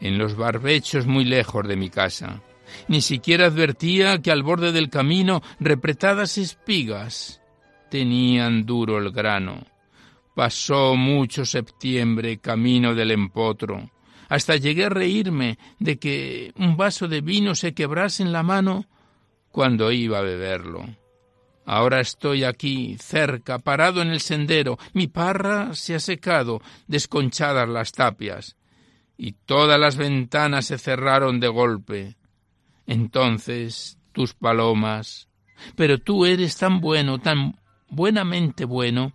[0.00, 2.42] en los barbechos muy lejos de mi casa.
[2.88, 7.40] Ni siquiera advertía que al borde del camino repretadas espigas
[7.90, 9.66] tenían duro el grano.
[10.34, 13.90] Pasó mucho septiembre camino del empotro,
[14.30, 18.86] hasta llegué a reírme de que un vaso de vino se quebrase en la mano
[19.50, 20.86] cuando iba a beberlo.
[21.66, 27.92] Ahora estoy aquí, cerca, parado en el sendero, mi parra se ha secado, desconchadas las
[27.92, 28.56] tapias,
[29.16, 32.16] y todas las ventanas se cerraron de golpe.
[32.86, 35.28] Entonces tus palomas,
[35.76, 37.59] pero tú eres tan bueno, tan
[37.90, 39.12] buenamente bueno,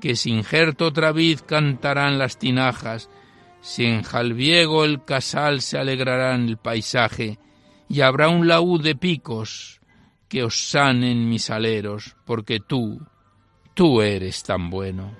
[0.00, 3.08] que sin jerto otra vez cantarán las tinajas,
[3.60, 7.38] si en Jalviego el casal se alegrará en el paisaje,
[7.88, 9.80] y habrá un laúd de picos
[10.28, 13.00] que os sanen mis aleros, porque tú,
[13.74, 15.12] tú eres tan bueno.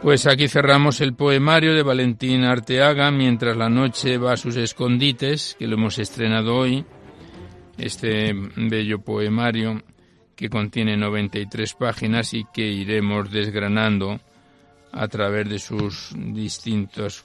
[0.00, 5.56] Pues aquí cerramos el poemario de Valentín Arteaga mientras la noche va a sus escondites,
[5.58, 6.84] que lo hemos estrenado hoy,
[7.76, 9.82] este bello poemario
[10.36, 14.20] que contiene 93 páginas y que iremos desgranando
[14.92, 17.24] a través de sus distintos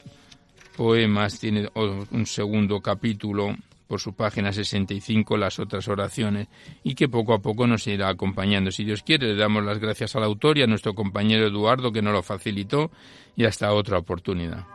[0.75, 1.39] poemas.
[1.39, 3.55] Tiene un segundo capítulo
[3.93, 6.47] por su página 65 las otras oraciones
[6.83, 8.71] y que poco a poco nos irá acompañando.
[8.71, 12.01] Si Dios quiere, le damos las gracias al autor y a nuestro compañero Eduardo que
[12.01, 12.89] nos lo facilitó
[13.35, 14.65] y hasta otra oportunidad.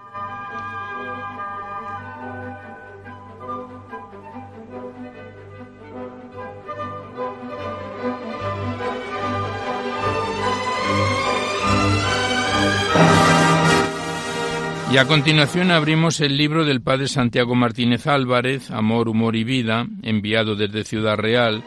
[14.91, 19.86] Y a continuación abrimos el libro del padre Santiago Martínez Álvarez, Amor, Humor y Vida,
[20.03, 21.62] enviado desde Ciudad Real.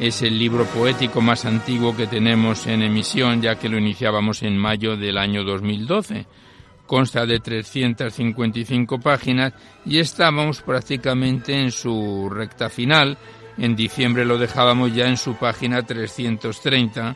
[0.00, 4.58] Es el libro poético más antiguo que tenemos en emisión, ya que lo iniciábamos en
[4.58, 6.26] mayo del año 2012.
[6.88, 9.52] Consta de 355 páginas
[9.86, 13.16] y estábamos prácticamente en su recta final.
[13.58, 17.14] En diciembre lo dejábamos ya en su página 330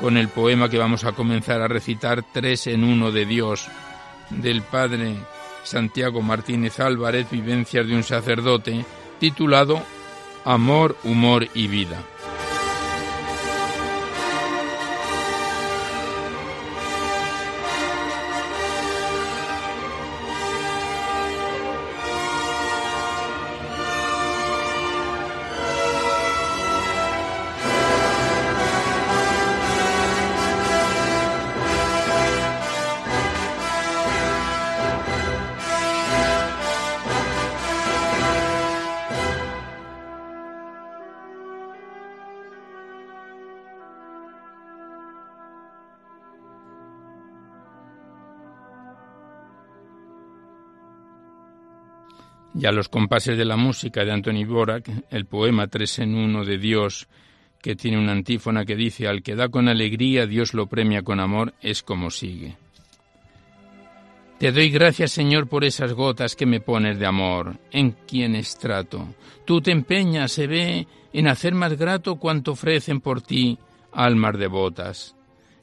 [0.00, 3.68] con el poema que vamos a comenzar a recitar, Tres en uno de Dios
[4.40, 5.16] del padre
[5.64, 8.84] Santiago Martínez Álvarez, Vivencias de un sacerdote,
[9.18, 9.82] titulado
[10.44, 12.02] Amor, Humor y Vida.
[52.54, 56.44] Y a los compases de la música de Anthony Borak, el poema Tres en uno
[56.44, 57.08] de Dios,
[57.60, 61.20] que tiene una antífona que dice, al que da con alegría, Dios lo premia con
[61.20, 62.56] amor, es como sigue.
[64.38, 69.14] Te doy gracias, Señor, por esas gotas que me pones de amor, en quienes trato.
[69.44, 73.56] Tú te empeñas, se ve, en hacer más grato cuanto ofrecen por ti
[73.92, 75.14] almas devotas.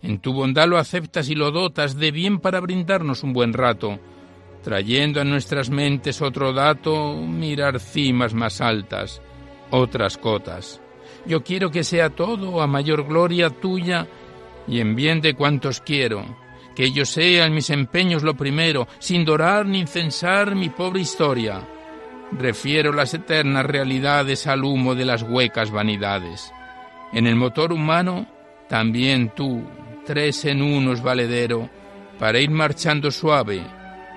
[0.02, 4.00] En tu bondad lo aceptas y lo dotas de bien para brindarnos un buen rato,
[4.64, 9.22] trayendo a nuestras mentes otro dato, mirar cimas más altas,
[9.72, 10.82] otras cotas.
[11.26, 14.08] Yo quiero que sea todo a mayor gloria tuya
[14.68, 16.24] y en bien de cuantos quiero,
[16.76, 21.68] que ellos sean mis empeños lo primero, sin dorar ni incensar mi pobre historia.
[22.32, 26.54] Refiero las eternas realidades al humo de las huecas vanidades.
[27.12, 28.28] En el motor humano,
[28.68, 29.64] también tú,
[30.06, 31.70] tres en unos valedero,
[32.20, 33.64] para ir marchando suave,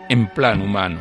[0.09, 1.00] en plan humano.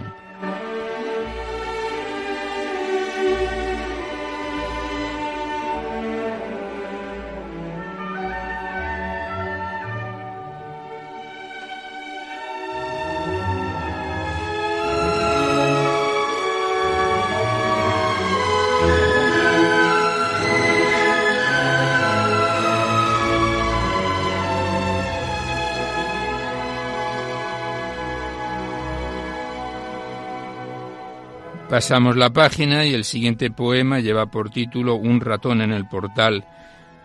[31.82, 36.46] Pasamos la página y el siguiente poema lleva por título Un ratón en el portal,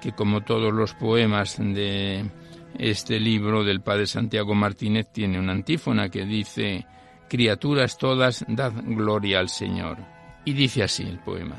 [0.02, 2.30] que como todos los poemas de
[2.78, 6.86] este libro del padre Santiago Martínez tiene una antífona que dice
[7.26, 9.96] Criaturas todas, dad gloria al Señor.
[10.44, 11.56] Y dice así el poema.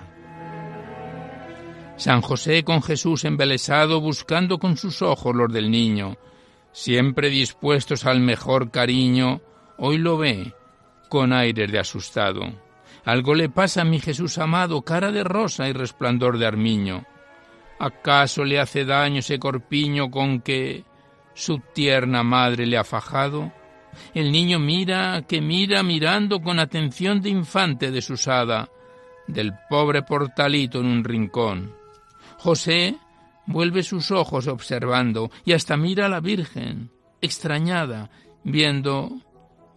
[1.95, 6.17] San José con Jesús embelesado, buscando con sus ojos los del niño,
[6.71, 9.41] siempre dispuestos al mejor cariño,
[9.79, 10.53] hoy lo ve
[11.09, 12.66] con aires de asustado
[13.07, 17.05] algo le pasa a mi Jesús amado, cara de rosa y resplandor de armiño.
[17.79, 20.83] ¿Acaso le hace daño ese corpiño con que
[21.33, 23.53] su tierna madre le ha fajado?
[24.13, 28.67] El niño mira, que mira mirando con atención de infante desusada,
[29.25, 31.73] del pobre portalito en un rincón.
[32.39, 32.97] José
[33.45, 36.91] vuelve sus ojos observando y hasta mira a la Virgen,
[37.21, 38.09] extrañada,
[38.43, 39.13] viendo,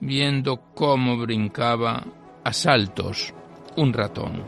[0.00, 2.04] viendo cómo brincaba
[2.44, 3.34] Asaltos,
[3.76, 4.42] un ratón.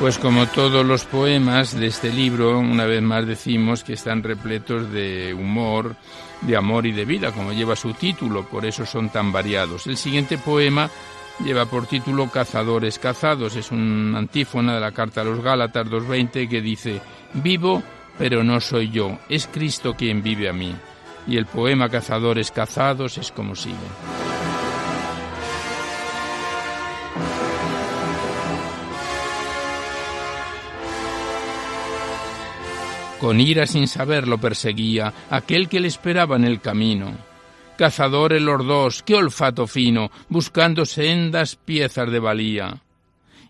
[0.00, 4.92] Pues como todos los poemas de este libro, una vez más decimos que están repletos
[4.92, 5.96] de humor,
[6.42, 9.86] de amor y de vida, como lleva su título, por eso son tan variados.
[9.86, 10.90] El siguiente poema
[11.44, 16.48] lleva por título Cazadores cazados, es un antífona de la carta a los Gálatas 2.20
[16.48, 17.00] que dice,
[17.34, 17.82] vivo,
[18.18, 20.74] pero no soy yo, es Cristo quien vive a mí.
[21.26, 23.76] Y el poema Cazadores cazados es como sigue.
[33.20, 37.16] Con ira sin saberlo perseguía aquel que le esperaba en el camino.
[37.76, 42.82] Cazadores los dos, qué olfato fino, buscando sendas piezas de valía.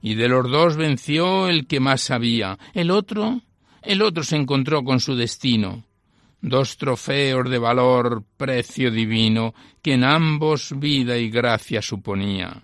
[0.01, 2.59] Y de los dos venció el que más sabía.
[2.73, 3.43] El otro,
[3.83, 5.85] el otro se encontró con su destino.
[6.41, 12.62] Dos trofeos de valor, precio divino, que en ambos vida y gracia suponía.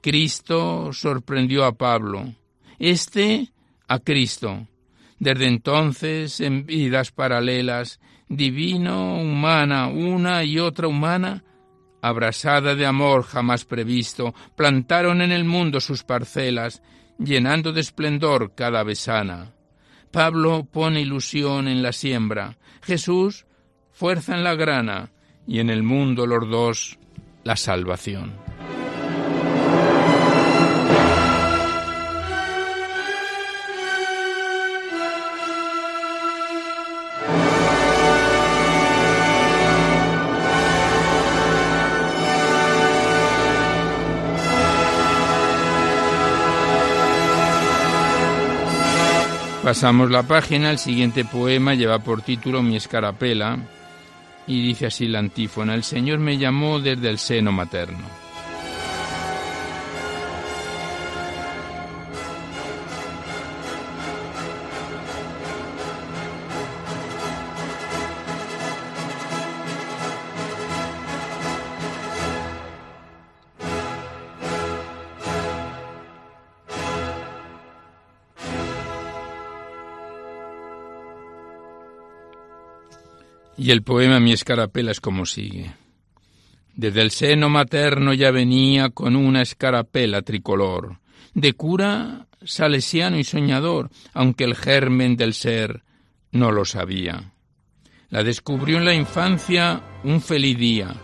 [0.00, 2.32] Cristo sorprendió a Pablo,
[2.78, 3.50] este
[3.88, 4.66] a Cristo,
[5.18, 11.44] desde entonces, en vidas paralelas, divino, humana, una y otra humana,
[12.02, 16.82] abrasada de amor jamás previsto, plantaron en el mundo sus parcelas,
[17.18, 19.52] llenando de esplendor cada besana.
[20.10, 23.46] Pablo pone ilusión en la siembra, Jesús
[23.92, 25.10] fuerza en la grana,
[25.46, 26.98] y en el mundo los dos
[27.44, 28.45] la salvación.
[49.66, 53.58] Pasamos la página, el siguiente poema lleva por título Mi escarapela
[54.46, 58.25] y dice así la antífona, El Señor me llamó desde el seno materno.
[83.66, 85.72] Y el poema Mi escarapela es como sigue.
[86.76, 91.00] Desde el seno materno ya venía con una escarapela tricolor,
[91.34, 95.82] de cura salesiano y soñador, aunque el germen del ser
[96.30, 97.32] no lo sabía.
[98.08, 100.94] La descubrió en la infancia un feliz día.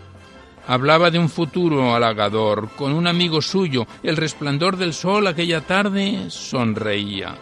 [0.65, 6.29] Hablaba de un futuro halagador, con un amigo suyo, el resplandor del sol aquella tarde
[6.29, 7.35] sonreía.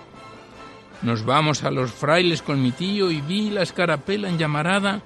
[1.01, 5.01] Nos vamos a los frailes con mi tío y vi la escarapela en llamarada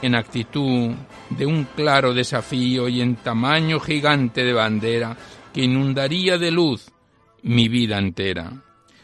[0.00, 0.92] en actitud
[1.30, 5.16] de un claro desafío y en tamaño gigante de bandera
[5.52, 6.90] que inundaría de luz
[7.42, 8.52] mi vida entera.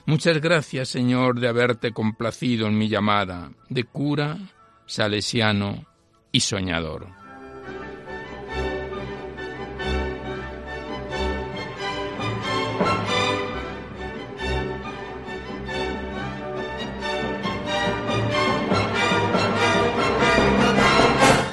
[0.06, 4.38] Muchas gracias, Señor, de haberte complacido en mi llamada de cura,
[4.86, 5.84] salesiano
[6.32, 7.17] y soñador.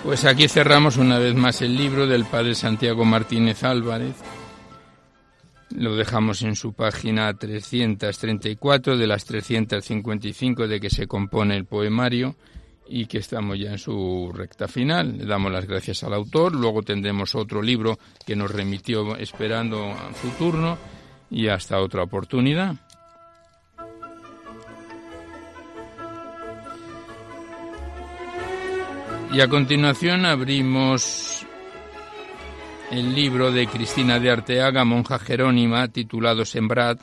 [0.05, 4.13] Pues aquí cerramos una vez más el libro del padre Santiago Martínez Álvarez.
[5.71, 12.35] Lo dejamos en su página 334 de las 355 de que se compone el poemario
[12.87, 15.17] y que estamos ya en su recta final.
[15.17, 17.97] Le damos las gracias al autor, luego tendremos otro libro
[18.27, 19.91] que nos remitió esperando
[20.21, 20.77] su turno
[21.31, 22.75] y hasta otra oportunidad.
[29.35, 31.45] Y a continuación abrimos
[32.89, 36.99] el libro de Cristina de Arteaga, monja jerónima, titulado Sembrad,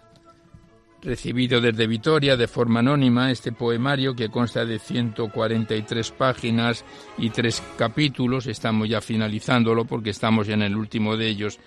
[1.03, 6.87] recibido desde Vitoria de forma anónima, este poemario que consta de 143 páginas
[7.19, 11.61] y tres capítulos, estamos ya finalizándolo porque estamos ya en el último de ellos.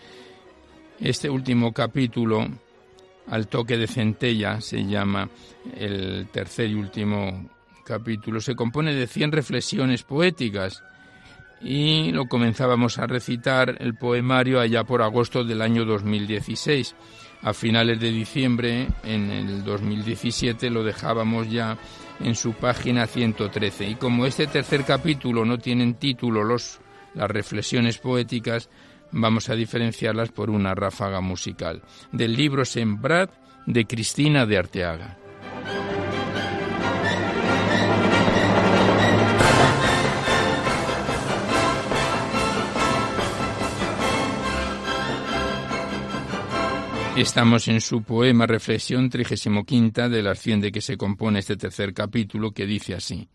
[1.00, 2.44] Este último capítulo,
[3.28, 5.30] al toque de centella, se llama
[5.78, 7.55] el tercer y último
[7.86, 10.84] capítulo se compone de 100 reflexiones poéticas
[11.62, 16.96] y lo comenzábamos a recitar el poemario allá por agosto del año 2016.
[17.42, 21.78] A finales de diciembre, en el 2017, lo dejábamos ya
[22.20, 23.90] en su página 113.
[23.90, 26.80] Y como este tercer capítulo no tienen título los,
[27.14, 28.70] las reflexiones poéticas,
[29.12, 31.84] vamos a diferenciarlas por una ráfaga musical.
[32.12, 33.30] Del libro Sembrad
[33.66, 35.18] de Cristina de Arteaga.
[47.16, 51.94] Estamos en su poema Reflexión 35 de las 100 de que se compone este tercer
[51.94, 53.30] capítulo que dice así.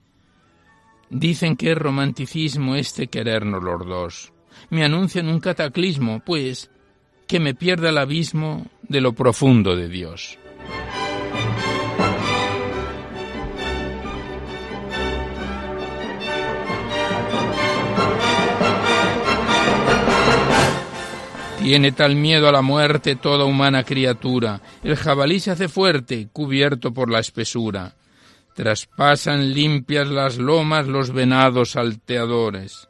[1.08, 4.32] Dicen que es romanticismo este querernos los dos.
[4.68, 6.70] Me anuncian un cataclismo, pues,
[7.26, 10.38] que me pierda el abismo de lo profundo de Dios.
[21.62, 24.62] Tiene tal miedo a la muerte toda humana criatura.
[24.82, 27.96] El jabalí se hace fuerte, cubierto por la espesura.
[28.54, 32.88] Traspasan limpias las lomas los venados salteadores.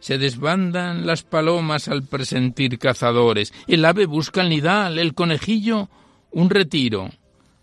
[0.00, 3.52] Se desbandan las palomas al presentir cazadores.
[3.66, 5.90] El ave busca el nidal, el conejillo
[6.30, 7.10] un retiro.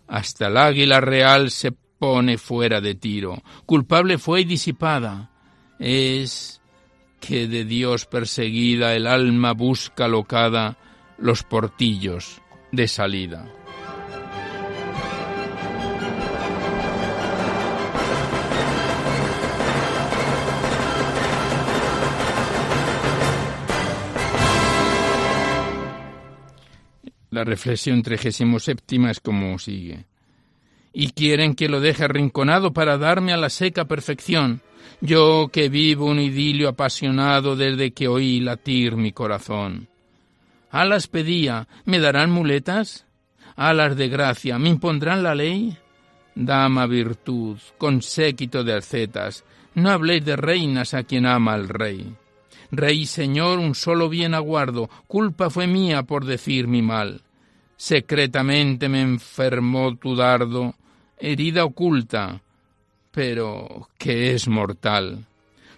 [0.06, 3.42] Hasta el águila real se pone fuera de tiro.
[3.66, 5.30] Culpable fue y disipada.
[5.78, 6.60] Es
[7.26, 10.76] que de Dios perseguida el alma busca locada
[11.16, 13.50] los portillos de salida.
[27.30, 30.04] La reflexión trigésimo séptima es como sigue.
[30.92, 34.60] Y quieren que lo deje arrinconado para darme a la seca perfección
[35.00, 39.88] yo que vivo un idilio apasionado desde que oí latir mi corazón.
[40.70, 43.06] Alas pedía, ¿me darán muletas?
[43.56, 45.76] Alas de gracia, ¿me impondrán la ley?
[46.34, 47.58] Dama virtud,
[48.00, 52.14] séquito de alcetas, no habléis de reinas a quien ama al rey.
[52.72, 57.22] Rey señor, un solo bien aguardo, culpa fue mía por decir mi mal.
[57.76, 60.74] Secretamente me enfermó tu dardo,
[61.18, 62.42] herida oculta,
[63.14, 65.24] pero que es mortal.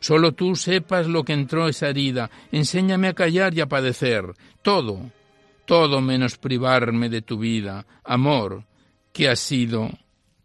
[0.01, 4.25] Solo tú sepas lo que entró esa herida, enséñame a callar y a padecer,
[4.63, 5.11] todo,
[5.67, 8.65] todo menos privarme de tu vida, amor,
[9.13, 9.91] que ha sido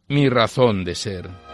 [0.07, 1.50] mi razón de ser.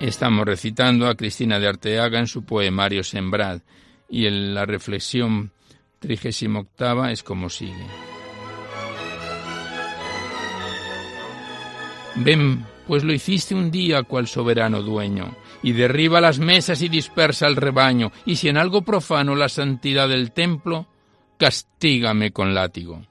[0.00, 3.60] Estamos recitando a Cristina de Arteaga en su poemario Sembrad
[4.08, 5.52] y en la reflexión
[5.98, 7.86] trigésima octava es como sigue.
[12.16, 17.46] Ven, pues lo hiciste un día cual soberano dueño, y derriba las mesas y dispersa
[17.46, 20.86] el rebaño, y si en algo profano la santidad del templo,
[21.38, 23.02] castígame con látigo.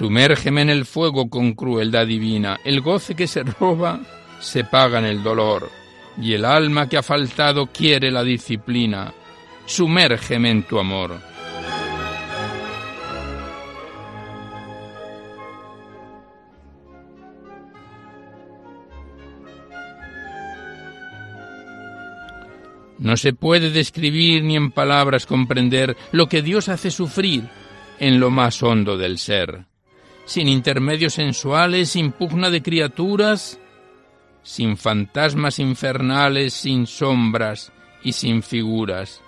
[0.00, 2.58] Sumérgeme en el fuego con crueldad divina.
[2.64, 4.00] El goce que se roba
[4.40, 5.70] se paga en el dolor.
[6.18, 9.12] Y el alma que ha faltado quiere la disciplina.
[9.66, 11.20] Sumérgeme en tu amor.
[22.98, 27.44] No se puede describir ni en palabras comprender lo que Dios hace sufrir
[27.98, 29.68] en lo más hondo del ser
[30.30, 33.58] sin intermedios sensuales, sin pugna de criaturas,
[34.44, 37.72] sin fantasmas infernales, sin sombras
[38.04, 39.20] y sin figuras,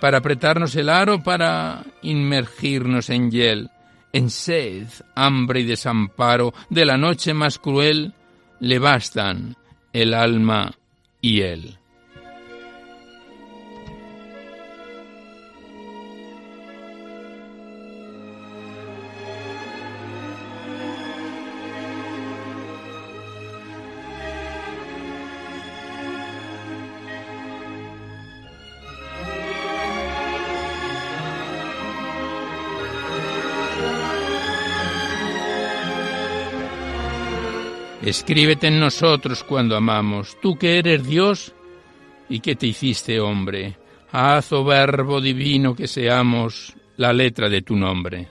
[0.00, 3.70] para apretarnos el aro, para inmergirnos en hiel,
[4.14, 8.14] en sed, hambre y desamparo de la noche más cruel,
[8.58, 9.56] le bastan
[9.92, 10.72] el alma
[11.20, 11.78] y él.
[38.06, 41.52] Escríbete en nosotros cuando amamos, tú que eres Dios
[42.28, 43.76] y que te hiciste hombre.
[44.12, 48.28] Haz, oh verbo divino, que seamos la letra de tu nombre.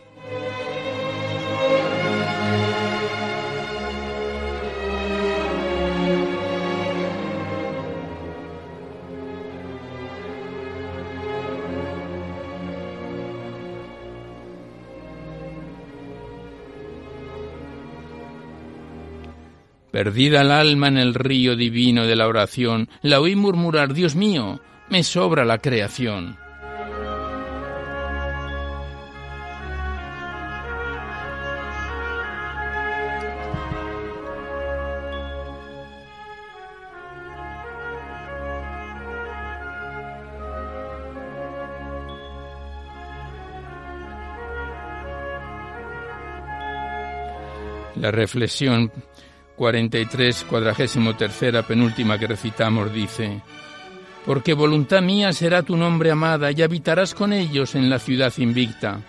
[19.95, 24.59] Perdida el alma en el río divino de la oración, la oí murmurar, Dios mío,
[24.89, 26.37] me sobra la creación.
[47.95, 48.91] La reflexión
[49.55, 53.41] 43, cuadragésimo tercera, penúltima que recitamos, dice,
[54.25, 59.01] Porque voluntad mía será tu nombre amada y habitarás con ellos en la ciudad invicta.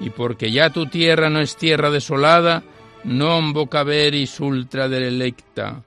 [0.00, 2.62] Y porque ya tu tierra no es tierra desolada,
[3.04, 5.82] non vocaveris ultra delecta,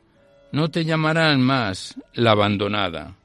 [0.51, 3.15] no te llamarán más la abandonada.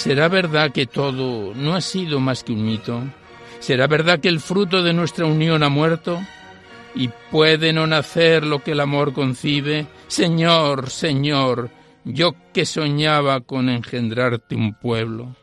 [0.00, 3.02] ¿Será verdad que todo no ha sido más que un mito?
[3.58, 6.18] ¿Será verdad que el fruto de nuestra unión ha muerto?
[6.94, 9.86] ¿Y puede no nacer lo que el amor concibe?
[10.06, 11.68] Señor, Señor,
[12.04, 15.36] yo que soñaba con engendrarte un pueblo.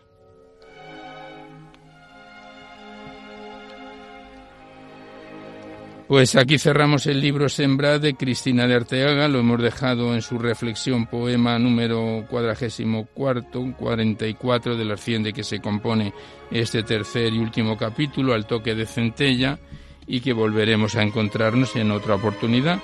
[6.07, 10.39] Pues aquí cerramos el libro Sembra de Cristina de Arteaga, lo hemos dejado en su
[10.39, 16.13] reflexión poema número cuadragésimo cuarto, 44 de la 100 de que se compone
[16.49, 19.59] este tercer y último capítulo, al toque de centella,
[20.07, 22.79] y que volveremos a encontrarnos en otra oportunidad.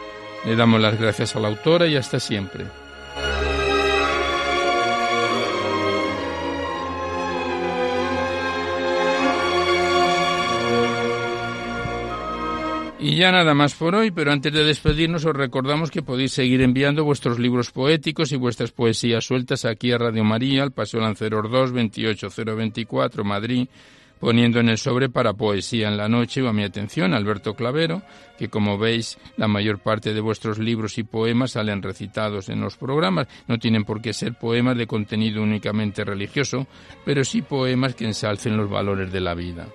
[0.45, 2.82] Le damos las gracias a la autora y hasta siempre.
[13.03, 16.61] Y ya nada más por hoy, pero antes de despedirnos os recordamos que podéis seguir
[16.61, 21.51] enviando vuestros libros poéticos y vuestras poesías sueltas aquí a Radio María, al Paseo Lanceros
[21.51, 23.67] 2, 28024, Madrid,
[24.21, 28.03] poniendo en el sobre para Poesía en la Noche o a mi atención, Alberto Clavero,
[28.37, 32.77] que como veis la mayor parte de vuestros libros y poemas salen recitados en los
[32.77, 33.27] programas.
[33.49, 36.67] No tienen por qué ser poemas de contenido únicamente religioso,
[37.03, 39.67] pero sí poemas que ensalcen los valores de la vida.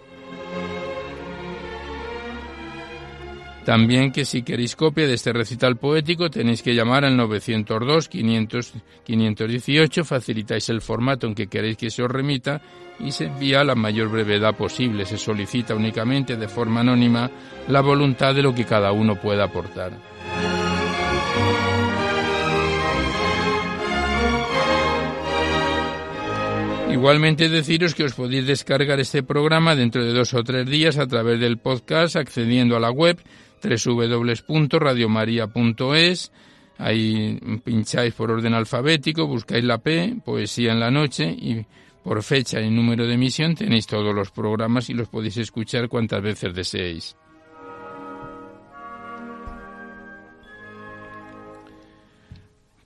[3.69, 8.73] También que si queréis copia de este recital poético tenéis que llamar al 902 500
[9.05, 12.63] 518, facilitáis el formato en que queréis que se os remita
[12.99, 15.05] y se envía a la mayor brevedad posible.
[15.05, 17.31] Se solicita únicamente de forma anónima
[17.69, 19.93] la voluntad de lo que cada uno pueda aportar.
[26.91, 31.07] Igualmente deciros que os podéis descargar este programa dentro de dos o tres días a
[31.07, 33.19] través del podcast accediendo a la web
[33.63, 36.33] www.radiomaria.es.
[36.79, 41.67] Ahí pincháis por orden alfabético, buscáis la P, Poesía en la Noche, y
[42.05, 46.23] por fecha y número de emisión tenéis todos los programas y los podéis escuchar cuantas
[46.23, 47.17] veces deseéis.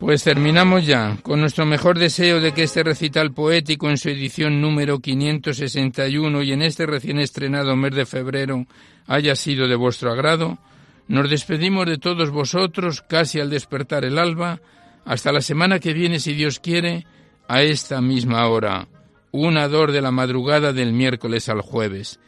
[0.03, 4.61] Pues terminamos ya, con nuestro mejor deseo de que este recital poético en su edición
[4.61, 8.67] número 561 y en este recién estrenado mes de febrero
[9.07, 10.59] haya sido de vuestro agrado,
[11.07, 14.61] nos despedimos de todos vosotros casi al despertar el alba,
[15.05, 17.07] hasta la semana que viene, si Dios quiere,
[17.47, 18.89] a esta misma hora,
[19.31, 22.19] una dor de la madrugada del miércoles al jueves.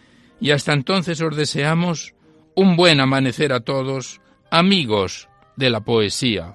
[0.41, 2.15] Y hasta entonces os deseamos
[2.55, 6.55] un buen amanecer a todos, amigos de la poesía.